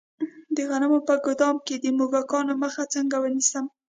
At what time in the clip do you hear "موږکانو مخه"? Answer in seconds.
1.97-2.83